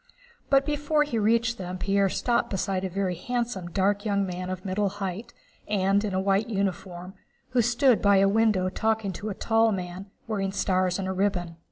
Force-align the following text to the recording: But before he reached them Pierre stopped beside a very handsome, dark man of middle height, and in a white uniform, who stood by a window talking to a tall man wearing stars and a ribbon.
But 0.49 0.65
before 0.65 1.03
he 1.03 1.19
reached 1.19 1.59
them 1.59 1.77
Pierre 1.77 2.09
stopped 2.09 2.49
beside 2.49 2.83
a 2.83 2.89
very 2.89 3.13
handsome, 3.13 3.67
dark 3.69 4.03
man 4.03 4.49
of 4.49 4.65
middle 4.65 4.89
height, 4.89 5.31
and 5.67 6.03
in 6.03 6.15
a 6.15 6.19
white 6.19 6.49
uniform, 6.49 7.13
who 7.49 7.61
stood 7.61 8.01
by 8.01 8.17
a 8.17 8.27
window 8.27 8.67
talking 8.67 9.11
to 9.13 9.29
a 9.29 9.35
tall 9.35 9.71
man 9.71 10.09
wearing 10.27 10.53
stars 10.53 10.97
and 10.97 11.07
a 11.07 11.11
ribbon. 11.13 11.57